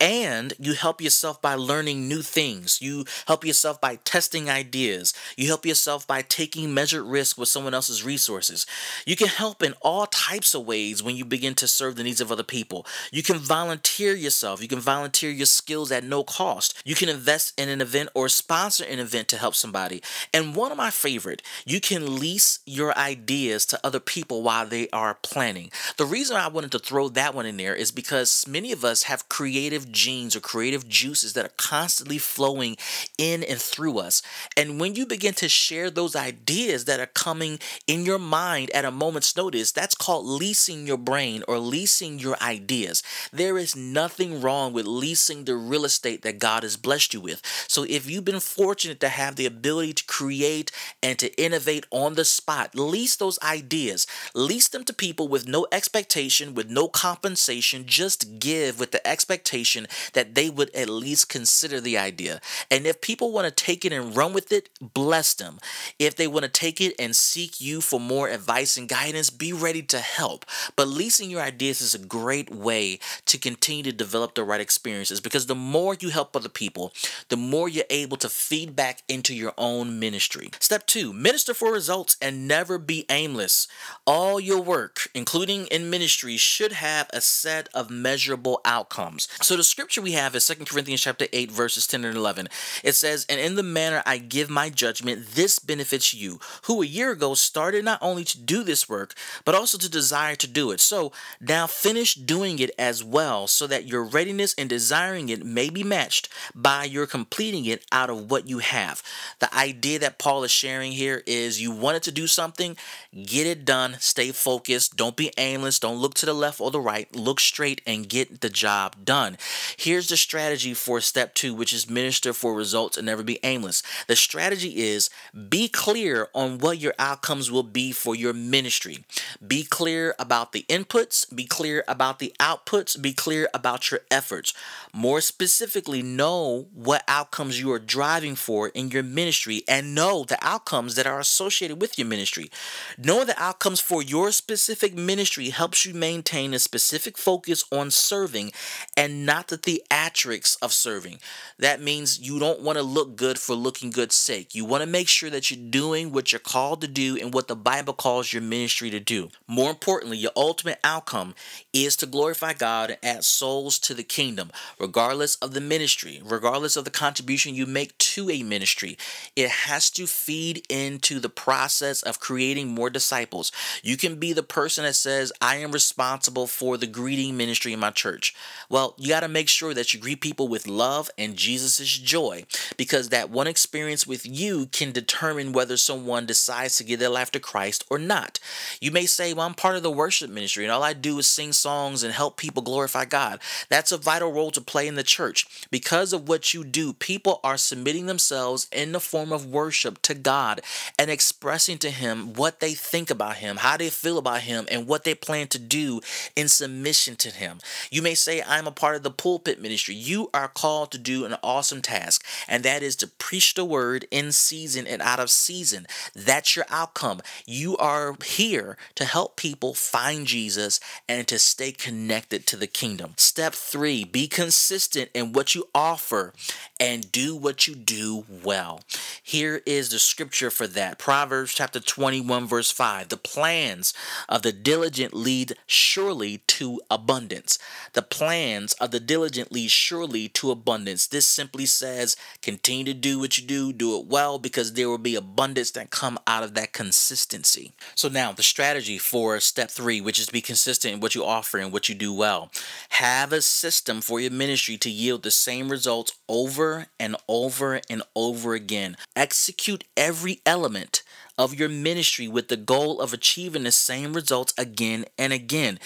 and 0.00 0.54
you 0.58 0.72
help 0.72 1.00
yourself 1.00 1.42
by 1.42 1.54
learning 1.54 2.08
new 2.08 2.22
things. 2.22 2.80
You 2.80 3.04
help 3.26 3.44
yourself 3.44 3.80
by 3.80 3.96
testing 3.96 4.48
ideas. 4.48 5.12
You 5.36 5.46
help 5.46 5.66
yourself 5.66 6.06
by 6.06 6.22
taking 6.22 6.72
measured 6.72 7.04
risk 7.04 7.36
with 7.36 7.50
someone 7.50 7.74
else's 7.74 8.02
resources. 8.02 8.66
You 9.06 9.14
can 9.14 9.28
help 9.28 9.62
in 9.62 9.74
all 9.82 10.06
types 10.06 10.54
of 10.54 10.66
ways 10.66 11.02
when 11.02 11.16
you 11.16 11.24
begin 11.26 11.54
to 11.56 11.68
serve 11.68 11.96
the 11.96 12.02
needs 12.02 12.20
of 12.20 12.32
other 12.32 12.42
people. 12.42 12.86
You 13.12 13.22
can 13.22 13.36
volunteer 13.36 14.14
yourself. 14.14 14.62
You 14.62 14.68
can 14.68 14.80
volunteer 14.80 15.30
your 15.30 15.46
skills 15.46 15.92
at 15.92 16.02
no 16.02 16.24
cost. 16.24 16.80
You 16.84 16.94
can 16.94 17.10
invest 17.10 17.58
in 17.60 17.68
an 17.68 17.82
event 17.82 18.08
or 18.14 18.28
sponsor 18.28 18.84
an 18.84 18.98
event 18.98 19.28
to 19.28 19.36
help 19.36 19.54
somebody. 19.54 20.02
And 20.32 20.56
one 20.56 20.72
of 20.72 20.78
my 20.78 20.90
favorite, 20.90 21.42
you 21.66 21.80
can 21.80 22.18
lease 22.18 22.60
your 22.64 22.96
ideas 22.96 23.66
to 23.66 23.80
other 23.84 24.00
people 24.00 24.42
while 24.42 24.66
they 24.66 24.88
are 24.90 25.18
planning. 25.22 25.70
The 25.98 26.06
reason 26.06 26.36
I 26.36 26.48
wanted 26.48 26.72
to 26.72 26.78
throw 26.78 27.08
that 27.10 27.34
one 27.34 27.44
in 27.44 27.58
there 27.58 27.74
is 27.74 27.90
because 27.90 28.46
many 28.48 28.72
of 28.72 28.84
us 28.84 29.02
have 29.04 29.28
creative 29.28 29.89
genes 29.92 30.36
or 30.36 30.40
creative 30.40 30.88
juices 30.88 31.32
that 31.34 31.44
are 31.44 31.54
constantly 31.56 32.18
flowing 32.18 32.76
in 33.18 33.42
and 33.42 33.60
through 33.60 33.98
us. 33.98 34.22
And 34.56 34.80
when 34.80 34.94
you 34.94 35.06
begin 35.06 35.34
to 35.34 35.48
share 35.48 35.90
those 35.90 36.16
ideas 36.16 36.84
that 36.86 37.00
are 37.00 37.06
coming 37.06 37.58
in 37.86 38.04
your 38.04 38.18
mind 38.18 38.70
at 38.70 38.84
a 38.84 38.90
moment's 38.90 39.36
notice, 39.36 39.72
that's 39.72 39.94
called 39.94 40.26
leasing 40.26 40.86
your 40.86 40.98
brain 40.98 41.42
or 41.48 41.58
leasing 41.58 42.18
your 42.18 42.36
ideas. 42.42 43.02
There 43.32 43.58
is 43.58 43.76
nothing 43.76 44.40
wrong 44.40 44.72
with 44.72 44.86
leasing 44.86 45.44
the 45.44 45.56
real 45.56 45.84
estate 45.84 46.22
that 46.22 46.38
God 46.38 46.62
has 46.62 46.76
blessed 46.76 47.14
you 47.14 47.20
with. 47.20 47.42
So 47.68 47.84
if 47.88 48.08
you've 48.08 48.24
been 48.24 48.40
fortunate 48.40 49.00
to 49.00 49.08
have 49.08 49.36
the 49.36 49.46
ability 49.46 49.94
to 49.94 50.04
create 50.06 50.70
and 51.02 51.18
to 51.18 51.34
innovate 51.40 51.86
on 51.90 52.14
the 52.14 52.24
spot, 52.24 52.74
lease 52.74 53.16
those 53.16 53.38
ideas. 53.42 54.06
Lease 54.34 54.68
them 54.68 54.84
to 54.84 54.92
people 54.92 55.28
with 55.28 55.48
no 55.48 55.66
expectation, 55.72 56.54
with 56.54 56.70
no 56.70 56.88
compensation. 56.88 57.84
Just 57.86 58.38
give 58.38 58.78
with 58.78 58.90
the 58.90 59.06
expectation 59.06 59.79
that 60.12 60.34
they 60.34 60.50
would 60.50 60.74
at 60.74 60.88
least 60.88 61.28
consider 61.28 61.80
the 61.80 61.98
idea. 61.98 62.40
And 62.70 62.86
if 62.86 63.00
people 63.00 63.32
want 63.32 63.46
to 63.46 63.64
take 63.64 63.84
it 63.84 63.92
and 63.92 64.16
run 64.16 64.32
with 64.32 64.52
it, 64.52 64.68
bless 64.80 65.34
them. 65.34 65.58
If 65.98 66.16
they 66.16 66.26
want 66.26 66.44
to 66.44 66.50
take 66.50 66.80
it 66.80 66.94
and 66.98 67.14
seek 67.14 67.60
you 67.60 67.80
for 67.80 68.00
more 68.00 68.28
advice 68.28 68.76
and 68.76 68.88
guidance, 68.88 69.30
be 69.30 69.52
ready 69.52 69.82
to 69.82 69.98
help. 69.98 70.44
But 70.76 70.88
leasing 70.88 71.30
your 71.30 71.42
ideas 71.42 71.80
is 71.80 71.94
a 71.94 71.98
great 71.98 72.50
way 72.50 72.98
to 73.26 73.38
continue 73.38 73.82
to 73.84 73.92
develop 73.92 74.34
the 74.34 74.44
right 74.44 74.60
experiences 74.60 75.20
because 75.20 75.46
the 75.46 75.54
more 75.54 75.96
you 75.98 76.10
help 76.10 76.34
other 76.34 76.48
people, 76.48 76.92
the 77.28 77.36
more 77.36 77.68
you're 77.68 77.84
able 77.90 78.16
to 78.18 78.28
feed 78.28 78.74
back 78.76 79.02
into 79.08 79.34
your 79.34 79.52
own 79.58 79.98
ministry. 79.98 80.50
Step 80.58 80.86
two, 80.86 81.12
minister 81.12 81.54
for 81.54 81.72
results 81.72 82.16
and 82.20 82.48
never 82.48 82.78
be 82.78 83.06
aimless. 83.10 83.68
All 84.06 84.40
your 84.40 84.60
work, 84.60 85.08
including 85.14 85.66
in 85.66 85.90
ministry, 85.90 86.36
should 86.36 86.72
have 86.72 87.08
a 87.12 87.20
set 87.20 87.68
of 87.74 87.90
measurable 87.90 88.60
outcomes. 88.64 89.28
So 89.40 89.56
the 89.60 89.64
scripture 89.64 90.00
we 90.00 90.12
have 90.12 90.34
is 90.34 90.46
2 90.46 90.64
Corinthians 90.64 91.02
chapter 91.02 91.26
8 91.34 91.50
verses 91.50 91.86
10 91.86 92.06
and 92.06 92.16
11. 92.16 92.48
It 92.82 92.94
says, 92.94 93.26
"And 93.28 93.38
in 93.38 93.56
the 93.56 93.62
manner 93.62 94.02
I 94.06 94.16
give 94.16 94.48
my 94.48 94.70
judgment, 94.70 95.34
this 95.34 95.58
benefits 95.58 96.14
you, 96.14 96.40
who 96.62 96.80
a 96.80 96.86
year 96.86 97.10
ago 97.10 97.34
started 97.34 97.84
not 97.84 97.98
only 98.00 98.24
to 98.24 98.38
do 98.38 98.62
this 98.62 98.88
work, 98.88 99.14
but 99.44 99.54
also 99.54 99.76
to 99.76 99.90
desire 99.90 100.34
to 100.36 100.46
do 100.46 100.70
it. 100.70 100.80
So 100.80 101.12
now 101.40 101.66
finish 101.66 102.14
doing 102.14 102.58
it 102.58 102.70
as 102.78 103.04
well, 103.04 103.46
so 103.46 103.66
that 103.66 103.86
your 103.86 104.02
readiness 104.02 104.54
in 104.54 104.66
desiring 104.66 105.28
it 105.28 105.44
may 105.44 105.68
be 105.68 105.84
matched 105.84 106.30
by 106.54 106.84
your 106.84 107.06
completing 107.06 107.66
it 107.66 107.84
out 107.92 108.08
of 108.08 108.30
what 108.30 108.48
you 108.48 108.60
have." 108.60 109.02
The 109.40 109.54
idea 109.54 109.98
that 109.98 110.18
Paul 110.18 110.42
is 110.42 110.50
sharing 110.50 110.92
here 110.92 111.22
is 111.26 111.60
you 111.60 111.70
wanted 111.70 112.02
to 112.04 112.12
do 112.12 112.26
something, 112.26 112.78
get 113.26 113.46
it 113.46 113.66
done, 113.66 113.98
stay 114.00 114.32
focused, 114.32 114.96
don't 114.96 115.16
be 115.16 115.34
aimless, 115.36 115.78
don't 115.78 115.98
look 115.98 116.14
to 116.14 116.24
the 116.24 116.32
left 116.32 116.62
or 116.62 116.70
the 116.70 116.80
right, 116.80 117.14
look 117.14 117.40
straight 117.40 117.82
and 117.86 118.08
get 118.08 118.40
the 118.40 118.48
job 118.48 119.04
done. 119.04 119.36
Here's 119.76 120.08
the 120.08 120.16
strategy 120.16 120.74
for 120.74 121.00
step 121.00 121.34
two, 121.34 121.54
which 121.54 121.72
is 121.72 121.88
minister 121.88 122.32
for 122.32 122.54
results 122.54 122.96
and 122.96 123.06
never 123.06 123.22
be 123.22 123.38
aimless. 123.42 123.82
The 124.06 124.16
strategy 124.16 124.78
is 124.78 125.10
be 125.48 125.68
clear 125.68 126.28
on 126.34 126.58
what 126.58 126.78
your 126.78 126.94
outcomes 126.98 127.50
will 127.50 127.62
be 127.62 127.92
for 127.92 128.14
your 128.14 128.32
ministry. 128.32 129.04
Be 129.46 129.64
clear 129.64 130.14
about 130.18 130.52
the 130.52 130.64
inputs, 130.68 131.34
be 131.34 131.44
clear 131.44 131.84
about 131.88 132.18
the 132.18 132.34
outputs, 132.40 133.00
be 133.00 133.12
clear 133.12 133.48
about 133.54 133.90
your 133.90 134.00
efforts. 134.10 134.52
More 134.92 135.20
specifically, 135.20 136.02
know 136.02 136.66
what 136.74 137.04
outcomes 137.06 137.60
you 137.60 137.72
are 137.72 137.78
driving 137.78 138.34
for 138.34 138.68
in 138.68 138.90
your 138.90 139.02
ministry 139.02 139.62
and 139.68 139.94
know 139.94 140.24
the 140.24 140.38
outcomes 140.42 140.96
that 140.96 141.06
are 141.06 141.20
associated 141.20 141.80
with 141.80 141.98
your 141.98 142.06
ministry. 142.06 142.50
Knowing 142.98 143.26
the 143.26 143.42
outcomes 143.42 143.80
for 143.80 144.02
your 144.02 144.32
specific 144.32 144.94
ministry 144.94 145.50
helps 145.50 145.86
you 145.86 145.94
maintain 145.94 146.54
a 146.54 146.58
specific 146.58 147.16
focus 147.16 147.64
on 147.70 147.90
serving 147.90 148.52
and 148.96 149.24
not 149.24 149.39
the 149.48 149.58
theatrics 149.58 150.56
of 150.62 150.72
serving. 150.72 151.18
That 151.58 151.80
means 151.80 152.20
you 152.20 152.38
don't 152.38 152.60
want 152.60 152.78
to 152.78 152.82
look 152.82 153.16
good 153.16 153.38
for 153.38 153.54
looking 153.54 153.90
good's 153.90 154.16
sake. 154.16 154.54
You 154.54 154.64
want 154.64 154.82
to 154.82 154.88
make 154.88 155.08
sure 155.08 155.30
that 155.30 155.50
you're 155.50 155.70
doing 155.70 156.12
what 156.12 156.32
you're 156.32 156.38
called 156.38 156.80
to 156.80 156.88
do 156.88 157.16
and 157.20 157.34
what 157.34 157.48
the 157.48 157.56
Bible 157.56 157.92
calls 157.92 158.32
your 158.32 158.42
ministry 158.42 158.90
to 158.90 159.00
do. 159.00 159.30
More 159.46 159.70
importantly, 159.70 160.18
your 160.18 160.32
ultimate 160.36 160.78
outcome 160.84 161.34
is 161.72 161.96
to 161.96 162.06
glorify 162.06 162.52
God 162.52 162.90
and 162.90 162.98
add 163.02 163.24
souls 163.24 163.78
to 163.80 163.94
the 163.94 164.02
kingdom, 164.02 164.50
regardless 164.78 165.36
of 165.36 165.54
the 165.54 165.60
ministry, 165.60 166.20
regardless 166.24 166.76
of 166.76 166.84
the 166.84 166.90
contribution 166.90 167.54
you 167.54 167.66
make 167.66 167.96
to 167.98 168.30
a 168.30 168.42
ministry. 168.42 168.96
It 169.36 169.50
has 169.50 169.90
to 169.90 170.06
feed 170.06 170.64
into 170.68 171.20
the 171.20 171.28
process 171.28 172.02
of 172.02 172.20
creating 172.20 172.68
more 172.68 172.90
disciples. 172.90 173.52
You 173.82 173.96
can 173.96 174.16
be 174.16 174.32
the 174.32 174.42
person 174.42 174.84
that 174.84 174.94
says, 174.94 175.32
I 175.40 175.56
am 175.56 175.72
responsible 175.72 176.46
for 176.46 176.76
the 176.76 176.86
greeting 176.86 177.36
ministry 177.36 177.72
in 177.72 177.80
my 177.80 177.90
church. 177.90 178.34
Well, 178.68 178.94
you 178.98 179.08
got 179.08 179.20
to 179.20 179.28
make 179.32 179.48
sure 179.48 179.74
that 179.74 179.92
you 179.92 180.00
greet 180.00 180.20
people 180.20 180.48
with 180.48 180.66
love 180.66 181.10
and 181.16 181.36
Jesus' 181.36 181.98
joy 181.98 182.44
because 182.76 183.08
that 183.08 183.30
one 183.30 183.46
experience 183.46 184.06
with 184.06 184.26
you 184.26 184.66
can 184.66 184.92
determine 184.92 185.52
whether 185.52 185.76
someone 185.76 186.26
decides 186.26 186.76
to 186.76 186.84
give 186.84 187.00
their 187.00 187.08
life 187.08 187.30
to 187.32 187.40
Christ 187.40 187.84
or 187.90 187.98
not. 187.98 188.38
You 188.80 188.90
may 188.90 189.06
say, 189.06 189.32
Well, 189.32 189.46
I'm 189.46 189.54
part 189.54 189.76
of 189.76 189.82
the 189.82 189.90
worship 189.90 190.30
ministry 190.30 190.64
and 190.64 190.72
all 190.72 190.82
I 190.82 190.92
do 190.92 191.18
is 191.18 191.28
sing 191.28 191.52
songs 191.52 192.02
and 192.02 192.12
help 192.12 192.36
people 192.36 192.62
glorify 192.62 193.04
God. 193.04 193.40
That's 193.68 193.92
a 193.92 193.96
vital 193.98 194.32
role 194.32 194.50
to 194.52 194.60
play 194.60 194.86
in 194.86 194.94
the 194.94 195.02
church. 195.02 195.46
Because 195.70 196.12
of 196.12 196.28
what 196.28 196.54
you 196.54 196.64
do, 196.64 196.92
people 196.92 197.40
are 197.42 197.56
submitting 197.56 198.06
themselves 198.06 198.68
in 198.72 198.92
the 198.92 199.00
form 199.00 199.32
of 199.32 199.46
worship 199.46 200.00
to 200.02 200.14
God 200.14 200.60
and 200.98 201.10
expressing 201.10 201.78
to 201.78 201.90
Him 201.90 202.32
what 202.34 202.60
they 202.60 202.74
think 202.74 203.10
about 203.10 203.36
Him, 203.36 203.58
how 203.58 203.76
they 203.76 203.90
feel 203.90 204.18
about 204.18 204.42
Him, 204.42 204.66
and 204.70 204.86
what 204.86 205.04
they 205.04 205.14
plan 205.14 205.48
to 205.48 205.58
do 205.58 206.00
in 206.36 206.48
submission 206.48 207.16
to 207.16 207.30
Him. 207.30 207.58
You 207.90 208.02
may 208.02 208.14
say, 208.14 208.42
I'm 208.46 208.66
a 208.66 208.72
part 208.72 208.96
of 208.96 209.02
the 209.02 209.10
pulpit 209.20 209.60
ministry. 209.60 209.94
You 209.94 210.30
are 210.32 210.48
called 210.48 210.90
to 210.92 210.98
do 210.98 211.26
an 211.26 211.36
awesome 211.42 211.82
task, 211.82 212.24
and 212.48 212.64
that 212.64 212.82
is 212.82 212.96
to 212.96 213.06
preach 213.06 213.52
the 213.52 213.66
word 213.66 214.06
in 214.10 214.32
season 214.32 214.86
and 214.86 215.02
out 215.02 215.20
of 215.20 215.28
season. 215.28 215.86
That's 216.14 216.56
your 216.56 216.64
outcome. 216.70 217.20
You 217.44 217.76
are 217.76 218.16
here 218.24 218.78
to 218.94 219.04
help 219.04 219.36
people 219.36 219.74
find 219.74 220.26
Jesus 220.26 220.80
and 221.06 221.28
to 221.28 221.38
stay 221.38 221.70
connected 221.70 222.46
to 222.46 222.56
the 222.56 222.66
kingdom. 222.66 223.12
Step 223.18 223.52
three 223.52 224.04
be 224.04 224.26
consistent 224.26 225.10
in 225.12 225.34
what 225.34 225.54
you 225.54 225.68
offer 225.74 226.32
and 226.80 227.12
do 227.12 227.36
what 227.36 227.66
you 227.68 227.74
do 227.74 228.24
well. 228.42 228.80
Here 229.22 229.60
is 229.66 229.90
the 229.90 229.98
scripture 229.98 230.50
for 230.50 230.66
that 230.68 230.98
Proverbs 230.98 231.52
chapter 231.52 231.78
21, 231.78 232.46
verse 232.46 232.70
5. 232.70 233.10
The 233.10 233.18
plans 233.18 233.92
of 234.30 234.40
the 234.40 234.52
diligent 234.52 235.12
lead 235.12 235.56
surely 235.66 236.38
to 236.46 236.80
abundance. 236.90 237.58
The 237.92 238.00
plans 238.02 238.72
of 238.74 238.92
the 238.92 239.09
diligent 239.10 239.50
lead 239.50 239.68
surely 239.72 240.28
to 240.28 240.52
abundance. 240.52 241.08
This 241.08 241.26
simply 241.26 241.66
says 241.66 242.14
continue 242.42 242.84
to 242.84 242.94
do 242.94 243.18
what 243.18 243.36
you 243.36 243.44
do, 243.44 243.72
do 243.72 243.98
it 243.98 244.06
well, 244.06 244.38
because 244.38 244.74
there 244.74 244.88
will 244.88 244.98
be 244.98 245.16
abundance 245.16 245.72
that 245.72 245.90
come 245.90 246.16
out 246.28 246.44
of 246.44 246.54
that 246.54 246.72
consistency. 246.72 247.72
So 247.96 248.08
now 248.08 248.30
the 248.30 248.44
strategy 248.44 248.98
for 248.98 249.40
step 249.40 249.68
three, 249.68 250.00
which 250.00 250.20
is 250.20 250.28
be 250.28 250.40
consistent 250.40 250.94
in 250.94 251.00
what 251.00 251.16
you 251.16 251.24
offer 251.24 251.58
and 251.58 251.72
what 251.72 251.88
you 251.88 251.94
do 251.96 252.12
well. 252.12 252.52
Have 252.90 253.32
a 253.32 253.42
system 253.42 254.00
for 254.00 254.20
your 254.20 254.30
ministry 254.30 254.76
to 254.76 254.88
yield 254.88 255.24
the 255.24 255.32
same 255.32 255.70
results 255.70 256.12
over 256.28 256.86
and 257.00 257.16
over 257.26 257.80
and 257.90 258.04
over 258.14 258.54
again. 258.54 258.96
Execute 259.16 259.82
every 259.96 260.40
element 260.46 261.02
of 261.36 261.58
your 261.58 261.68
ministry 261.68 262.28
with 262.28 262.46
the 262.46 262.56
goal 262.56 263.00
of 263.00 263.12
achieving 263.12 263.64
the 263.64 263.72
same 263.72 264.12
results 264.12 264.54
again 264.56 265.04
and 265.18 265.32
again. 265.32 265.80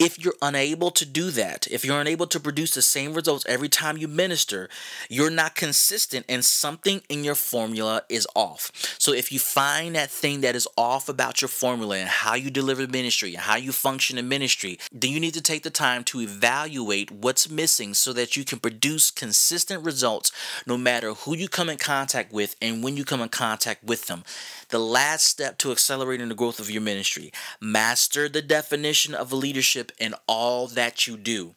If 0.00 0.18
you're 0.18 0.32
unable 0.40 0.90
to 0.92 1.04
do 1.04 1.30
that, 1.32 1.68
if 1.70 1.84
you're 1.84 2.00
unable 2.00 2.26
to 2.28 2.40
produce 2.40 2.70
the 2.70 2.80
same 2.80 3.12
results 3.12 3.44
every 3.46 3.68
time 3.68 3.98
you 3.98 4.08
minister, 4.08 4.70
you're 5.10 5.28
not 5.28 5.54
consistent 5.54 6.24
and 6.26 6.42
something 6.42 7.02
in 7.10 7.22
your 7.22 7.34
formula 7.34 8.04
is 8.08 8.26
off. 8.34 8.72
So 8.98 9.12
if 9.12 9.30
you 9.30 9.38
find 9.38 9.94
that 9.94 10.10
thing 10.10 10.40
that 10.40 10.56
is 10.56 10.66
off 10.78 11.10
about 11.10 11.42
your 11.42 11.50
formula 11.50 11.98
and 11.98 12.08
how 12.08 12.34
you 12.34 12.50
deliver 12.50 12.88
ministry 12.88 13.34
and 13.34 13.42
how 13.42 13.56
you 13.56 13.72
function 13.72 14.16
in 14.16 14.26
ministry, 14.26 14.78
then 14.90 15.10
you 15.10 15.20
need 15.20 15.34
to 15.34 15.42
take 15.42 15.64
the 15.64 15.70
time 15.70 16.02
to 16.04 16.22
evaluate 16.22 17.10
what's 17.10 17.50
missing 17.50 17.92
so 17.92 18.14
that 18.14 18.38
you 18.38 18.44
can 18.46 18.58
produce 18.58 19.10
consistent 19.10 19.84
results 19.84 20.32
no 20.66 20.78
matter 20.78 21.12
who 21.12 21.36
you 21.36 21.46
come 21.46 21.68
in 21.68 21.76
contact 21.76 22.32
with 22.32 22.56
and 22.62 22.82
when 22.82 22.96
you 22.96 23.04
come 23.04 23.20
in 23.20 23.28
contact 23.28 23.84
with 23.84 24.06
them. 24.06 24.24
The 24.70 24.78
last 24.78 25.26
step 25.26 25.58
to 25.58 25.72
accelerating 25.72 26.30
the 26.30 26.34
growth 26.34 26.58
of 26.58 26.70
your 26.70 26.80
ministry 26.80 27.34
master 27.60 28.30
the 28.30 28.40
definition 28.40 29.14
of 29.14 29.30
leadership 29.30 29.89
in 29.98 30.14
all 30.26 30.66
that 30.66 31.06
you 31.06 31.16
do 31.16 31.54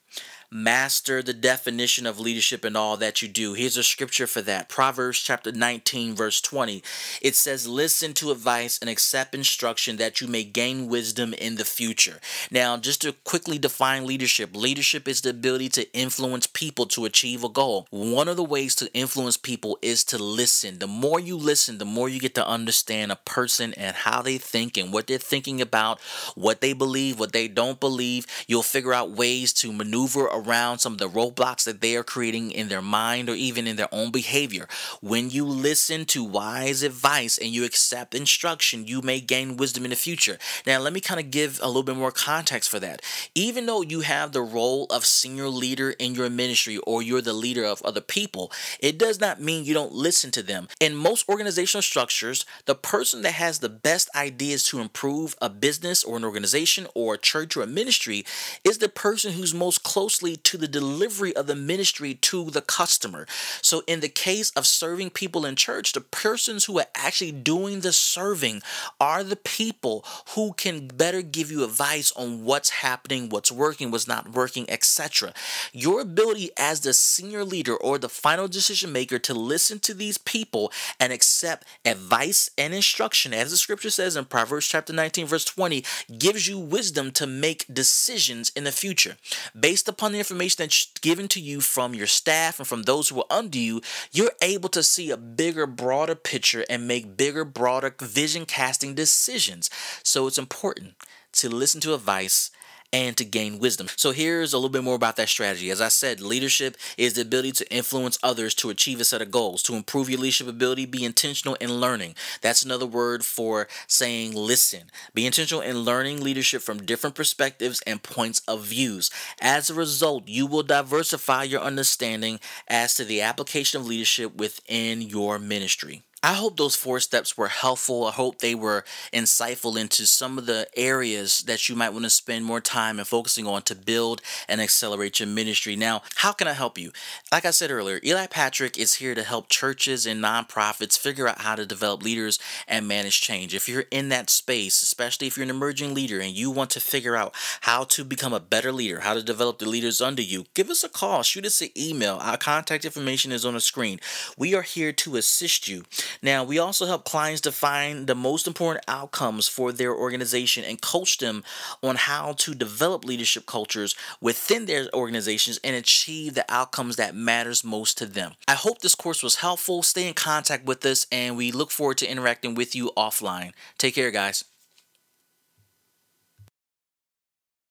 master 0.53 1.23
the 1.23 1.33
definition 1.33 2.05
of 2.05 2.19
leadership 2.19 2.63
in 2.63 2.75
all 2.75 2.95
that 2.97 3.21
you 3.21 3.27
do. 3.27 3.53
Here's 3.53 3.75
a 3.75 3.83
scripture 3.83 4.27
for 4.27 4.41
that 4.43 4.69
Proverbs 4.69 5.19
chapter 5.19 5.51
19, 5.51 6.13
verse 6.13 6.39
20. 6.39 6.83
It 7.21 7.35
says, 7.35 7.67
Listen 7.67 8.13
to 8.13 8.31
advice 8.31 8.77
and 8.79 8.89
accept 8.89 9.33
instruction 9.33 9.97
that 9.97 10.21
you 10.21 10.27
may 10.27 10.43
gain 10.43 10.87
wisdom 10.87 11.33
in 11.33 11.55
the 11.55 11.65
future. 11.65 12.19
Now, 12.51 12.77
just 12.77 13.01
to 13.01 13.13
quickly 13.23 13.57
define 13.57 14.05
leadership, 14.05 14.55
leadership 14.55 15.07
is 15.07 15.21
the 15.21 15.31
ability 15.31 15.69
to 15.69 15.91
influence 15.93 16.45
people 16.45 16.85
to 16.87 17.05
achieve 17.05 17.43
a 17.43 17.49
goal. 17.49 17.87
One 17.89 18.27
of 18.27 18.37
the 18.37 18.43
ways 18.43 18.75
to 18.75 18.93
influence 18.93 19.37
people 19.37 19.79
is 19.81 20.03
to 20.05 20.17
listen. 20.17 20.79
The 20.79 20.87
more 20.87 21.19
you 21.19 21.35
listen, 21.35 21.79
the 21.79 21.85
more 21.85 22.09
you 22.09 22.19
get 22.19 22.35
to 22.35 22.47
understand 22.47 23.11
a 23.11 23.15
person 23.15 23.73
and 23.73 23.95
how 23.95 24.21
they 24.21 24.37
think 24.37 24.77
and 24.77 24.93
what 24.93 25.07
they're 25.07 25.17
thinking 25.17 25.61
about, 25.61 25.99
what 26.35 26.61
they 26.61 26.73
believe, 26.73 27.19
what 27.19 27.33
they 27.33 27.47
don't 27.47 27.79
believe. 27.79 28.27
You'll 28.47 28.61
figure 28.61 28.93
out 28.93 29.11
ways 29.11 29.51
to 29.53 29.73
maneuver 29.73 30.25
around 30.25 30.42
around 30.45 30.79
some 30.79 30.93
of 30.93 30.99
the 30.99 31.09
roadblocks 31.09 31.63
that 31.65 31.81
they 31.81 31.95
are 31.95 32.03
creating 32.03 32.51
in 32.51 32.67
their 32.67 32.81
mind 32.81 33.29
or 33.29 33.35
even 33.35 33.67
in 33.67 33.75
their 33.75 33.93
own 33.93 34.11
behavior. 34.11 34.67
When 35.01 35.29
you 35.29 35.45
listen 35.45 36.05
to 36.05 36.23
wise 36.23 36.83
advice 36.83 37.37
and 37.37 37.49
you 37.49 37.63
accept 37.65 38.15
instruction, 38.15 38.87
you 38.87 39.01
may 39.01 39.19
gain 39.19 39.57
wisdom 39.57 39.83
in 39.83 39.89
the 39.89 39.95
future. 39.95 40.37
Now, 40.65 40.79
let 40.79 40.93
me 40.93 40.99
kind 40.99 41.19
of 41.19 41.31
give 41.31 41.59
a 41.61 41.67
little 41.67 41.83
bit 41.83 41.95
more 41.95 42.11
context 42.11 42.69
for 42.69 42.79
that. 42.79 43.01
Even 43.35 43.65
though 43.65 43.81
you 43.81 44.01
have 44.01 44.31
the 44.31 44.41
role 44.41 44.85
of 44.89 45.05
senior 45.05 45.47
leader 45.47 45.91
in 45.91 46.15
your 46.15 46.29
ministry 46.29 46.77
or 46.77 47.01
you're 47.01 47.21
the 47.21 47.33
leader 47.33 47.63
of 47.63 47.81
other 47.83 48.01
people, 48.01 48.51
it 48.79 48.97
does 48.97 49.19
not 49.19 49.41
mean 49.41 49.65
you 49.65 49.73
don't 49.73 49.93
listen 49.93 50.31
to 50.31 50.43
them. 50.43 50.67
In 50.79 50.95
most 50.95 51.27
organizational 51.29 51.81
structures, 51.81 52.45
the 52.65 52.75
person 52.75 53.21
that 53.21 53.33
has 53.33 53.59
the 53.59 53.69
best 53.69 54.09
ideas 54.15 54.63
to 54.65 54.79
improve 54.79 55.35
a 55.41 55.49
business 55.49 56.03
or 56.03 56.17
an 56.17 56.25
organization 56.25 56.87
or 56.93 57.15
a 57.15 57.17
church 57.17 57.55
or 57.55 57.63
a 57.63 57.67
ministry 57.67 58.25
is 58.63 58.77
the 58.77 58.89
person 58.89 59.33
who's 59.33 59.53
most 59.53 59.83
closely 59.83 60.32
to 60.37 60.57
the 60.57 60.67
delivery 60.67 61.35
of 61.35 61.47
the 61.47 61.55
ministry 61.55 62.13
to 62.15 62.49
the 62.49 62.61
customer. 62.61 63.25
So, 63.61 63.83
in 63.87 63.99
the 63.99 64.09
case 64.09 64.51
of 64.51 64.65
serving 64.65 65.11
people 65.11 65.45
in 65.45 65.55
church, 65.55 65.93
the 65.93 66.01
persons 66.01 66.65
who 66.65 66.79
are 66.79 66.87
actually 66.95 67.31
doing 67.31 67.81
the 67.81 67.93
serving 67.93 68.61
are 68.99 69.23
the 69.23 69.35
people 69.35 70.05
who 70.35 70.53
can 70.53 70.87
better 70.87 71.21
give 71.21 71.51
you 71.51 71.63
advice 71.63 72.11
on 72.15 72.43
what's 72.43 72.69
happening, 72.69 73.29
what's 73.29 73.51
working, 73.51 73.91
what's 73.91 74.07
not 74.07 74.33
working, 74.33 74.65
etc. 74.69 75.33
Your 75.71 76.01
ability 76.01 76.51
as 76.57 76.81
the 76.81 76.93
senior 76.93 77.43
leader 77.43 77.75
or 77.75 77.97
the 77.97 78.09
final 78.09 78.47
decision 78.47 78.91
maker 78.91 79.19
to 79.19 79.33
listen 79.33 79.79
to 79.79 79.93
these 79.93 80.17
people 80.17 80.71
and 80.99 81.11
accept 81.11 81.65
advice 81.85 82.49
and 82.57 82.73
instruction, 82.73 83.33
as 83.33 83.51
the 83.51 83.57
scripture 83.57 83.89
says 83.89 84.15
in 84.15 84.25
Proverbs 84.25 84.67
chapter 84.67 84.93
19, 84.93 85.25
verse 85.25 85.45
20, 85.45 85.83
gives 86.17 86.47
you 86.47 86.57
wisdom 86.57 87.11
to 87.11 87.27
make 87.27 87.65
decisions 87.71 88.51
in 88.55 88.63
the 88.63 88.71
future. 88.71 89.17
Based 89.59 89.87
upon 89.87 90.12
the 90.13 90.19
information 90.19 90.57
that's 90.59 90.91
given 91.01 91.27
to 91.29 91.39
you 91.39 91.61
from 91.61 91.93
your 91.93 92.07
staff 92.07 92.59
and 92.59 92.67
from 92.67 92.83
those 92.83 93.09
who 93.09 93.19
are 93.19 93.25
under 93.29 93.57
you, 93.57 93.81
you're 94.11 94.31
able 94.41 94.69
to 94.69 94.83
see 94.83 95.11
a 95.11 95.17
bigger, 95.17 95.67
broader 95.67 96.15
picture 96.15 96.65
and 96.69 96.87
make 96.87 97.17
bigger, 97.17 97.45
broader 97.45 97.93
vision 97.99 98.45
casting 98.45 98.95
decisions. 98.95 99.69
So 100.03 100.27
it's 100.27 100.37
important 100.37 100.93
to 101.33 101.49
listen 101.49 101.81
to 101.81 101.93
advice 101.93 102.51
and 102.93 103.17
to 103.17 103.25
gain 103.25 103.59
wisdom. 103.59 103.87
So 103.97 104.11
here's 104.11 104.53
a 104.53 104.57
little 104.57 104.69
bit 104.69 104.83
more 104.83 104.95
about 104.95 105.17
that 105.17 105.27
strategy. 105.27 105.71
As 105.71 105.81
I 105.81 105.87
said, 105.89 106.21
leadership 106.21 106.77
is 106.97 107.13
the 107.13 107.23
ability 107.23 107.51
to 107.53 107.73
influence 107.73 108.19
others 108.23 108.53
to 108.55 108.69
achieve 108.69 109.01
a 109.01 109.05
set 109.05 109.21
of 109.21 109.31
goals. 109.31 109.63
To 109.63 109.75
improve 109.75 110.09
your 110.09 110.19
leadership 110.19 110.47
ability, 110.47 110.85
be 110.85 111.03
intentional 111.03 111.55
in 111.55 111.81
learning. 111.81 112.15
That's 112.41 112.63
another 112.63 112.85
word 112.85 113.25
for 113.25 113.67
saying 113.87 114.33
listen. 114.33 114.91
Be 115.13 115.25
intentional 115.25 115.61
in 115.61 115.79
learning 115.79 116.21
leadership 116.21 116.61
from 116.61 116.85
different 116.85 117.15
perspectives 117.15 117.81
and 117.87 118.03
points 118.03 118.41
of 118.47 118.63
views. 118.63 119.09
As 119.41 119.69
a 119.69 119.73
result, 119.73 120.27
you 120.27 120.45
will 120.45 120.63
diversify 120.63 121.43
your 121.43 121.61
understanding 121.61 122.39
as 122.67 122.93
to 122.95 123.03
the 123.03 123.21
application 123.21 123.81
of 123.81 123.87
leadership 123.87 124.35
within 124.37 125.01
your 125.01 125.39
ministry. 125.39 126.03
I 126.25 126.35
hope 126.35 126.55
those 126.55 126.77
four 126.77 127.01
steps 127.01 127.37
were 127.37 127.49
helpful. 127.49 128.05
I 128.05 128.11
hope 128.11 128.39
they 128.39 128.55
were 128.55 128.85
insightful 129.11 129.77
into 129.77 130.07
some 130.07 130.37
of 130.37 130.45
the 130.45 130.67
areas 130.73 131.41
that 131.41 131.67
you 131.67 131.75
might 131.75 131.89
want 131.89 132.05
to 132.05 132.09
spend 132.09 132.45
more 132.45 132.61
time 132.61 132.97
and 132.97 133.05
focusing 133.05 133.45
on 133.45 133.63
to 133.63 133.75
build 133.75 134.21
and 134.47 134.61
accelerate 134.61 135.19
your 135.19 135.27
ministry. 135.27 135.75
Now, 135.75 136.01
how 136.15 136.31
can 136.31 136.47
I 136.47 136.53
help 136.53 136.77
you? 136.77 136.93
Like 137.29 137.43
I 137.43 137.51
said 137.51 137.71
earlier, 137.71 137.99
Eli 138.05 138.27
Patrick 138.27 138.77
is 138.77 138.95
here 138.95 139.13
to 139.15 139.23
help 139.23 139.49
churches 139.49 140.05
and 140.05 140.23
nonprofits 140.23 140.97
figure 140.97 141.27
out 141.27 141.41
how 141.41 141.55
to 141.55 141.65
develop 141.65 142.01
leaders 142.01 142.39
and 142.69 142.87
manage 142.87 143.19
change. 143.19 143.53
If 143.53 143.67
you're 143.67 143.83
in 143.91 144.07
that 144.07 144.29
space, 144.29 144.81
especially 144.81 145.27
if 145.27 145.35
you're 145.35 145.43
an 145.43 145.49
emerging 145.49 145.93
leader 145.93 146.21
and 146.21 146.31
you 146.31 146.49
want 146.49 146.69
to 146.69 146.79
figure 146.79 147.17
out 147.17 147.33
how 147.61 147.83
to 147.83 148.05
become 148.05 148.31
a 148.31 148.39
better 148.39 148.71
leader, 148.71 149.01
how 149.01 149.13
to 149.13 149.23
develop 149.23 149.59
the 149.59 149.67
leaders 149.67 149.99
under 149.99 150.21
you, 150.21 150.45
give 150.53 150.69
us 150.69 150.85
a 150.85 150.89
call, 150.89 151.21
shoot 151.21 151.45
us 151.45 151.61
an 151.61 151.69
email. 151.77 152.15
Our 152.21 152.37
contact 152.37 152.85
information 152.85 153.33
is 153.33 153.45
on 153.45 153.55
the 153.55 153.59
screen. 153.59 153.99
We 154.37 154.55
are 154.55 154.61
here 154.61 154.93
to 154.93 155.17
assist 155.17 155.67
you. 155.67 155.83
Now, 156.21 156.43
we 156.43 156.59
also 156.59 156.85
help 156.85 157.05
clients 157.05 157.41
define 157.41 158.05
the 158.05 158.15
most 158.15 158.47
important 158.47 158.85
outcomes 158.87 159.47
for 159.47 159.71
their 159.71 159.93
organization 159.93 160.63
and 160.63 160.81
coach 160.81 161.17
them 161.17 161.43
on 161.81 161.95
how 161.95 162.33
to 162.33 162.53
develop 162.53 163.05
leadership 163.05 163.45
cultures 163.45 163.95
within 164.21 164.65
their 164.65 164.87
organizations 164.93 165.59
and 165.63 165.75
achieve 165.75 166.33
the 166.33 166.45
outcomes 166.49 166.95
that 166.97 167.15
matters 167.15 167.63
most 167.63 167.97
to 167.97 168.05
them. 168.05 168.33
I 168.47 168.53
hope 168.53 168.79
this 168.79 168.95
course 168.95 169.23
was 169.23 169.35
helpful. 169.35 169.83
Stay 169.83 170.07
in 170.07 170.13
contact 170.13 170.65
with 170.65 170.85
us 170.85 171.07
and 171.11 171.37
we 171.37 171.51
look 171.51 171.71
forward 171.71 171.97
to 171.99 172.09
interacting 172.09 172.55
with 172.55 172.75
you 172.75 172.91
offline. 172.97 173.51
Take 173.77 173.95
care, 173.95 174.11
guys. 174.11 174.43